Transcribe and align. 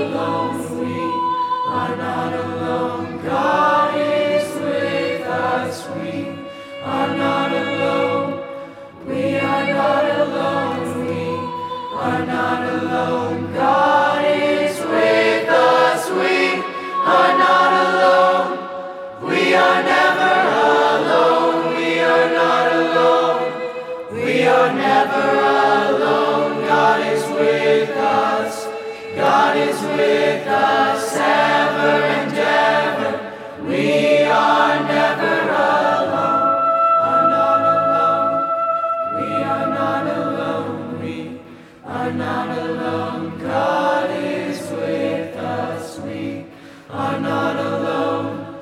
alone, 0.00 0.80
we 0.80 1.00
are 1.68 1.96
not 1.96 2.32
alone, 2.32 3.22
God. 3.22 3.69
are 41.90 42.12
not 42.12 42.56
alone. 42.56 43.36
God 43.40 44.10
is 44.22 44.60
with 44.70 45.36
us. 45.36 45.98
We 45.98 46.46
are 46.88 47.18
not 47.18 47.56
alone. 47.56 48.56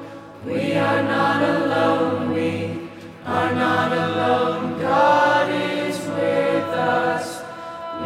We 0.47 0.73
are 0.73 1.03
not 1.03 1.43
alone. 1.43 2.33
We 2.33 2.89
are 3.27 3.55
not 3.55 3.93
alone. 3.93 4.81
God 4.81 5.51
is 5.51 5.99
with 6.07 6.71
us. 6.97 7.43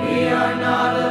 We 0.01 0.27
are 0.27 0.57
not 0.57 0.97
alone. 0.97 1.02